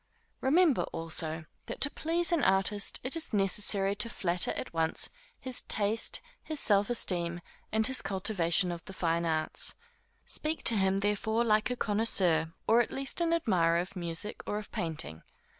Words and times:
Remember, 0.39 0.81
also, 0.91 1.45
that 1.67 1.79
to 1.81 1.91
please 1.91 2.31
an 2.31 2.43
artist, 2.43 2.99
it 3.03 3.15
is 3.15 3.33
necessary 3.33 3.93
to 3.97 4.09
flatter 4.09 4.49
at 4.53 4.73
once 4.73 5.11
his 5.39 5.61
taste, 5.61 6.21
his 6.41 6.59
self 6.59 6.89
esteem, 6.89 7.39
and 7.71 7.85
his 7.85 8.01
cultivation 8.01 8.71
of 8.71 8.83
the 8.85 8.93
fine 8.93 9.25
arts. 9.25 9.75
Speak 10.25 10.63
to 10.63 10.75
him 10.75 11.01
therefore 11.01 11.43
like 11.43 11.69
a 11.69 11.75
connoisseur, 11.75 12.51
or 12.67 12.81
at 12.81 12.89
least 12.89 13.21
an 13.21 13.31
admirer 13.31 13.77
of 13.77 13.95
music, 13.95 14.41
or 14.47 14.57
of 14.57 14.71
painting. 14.71 15.21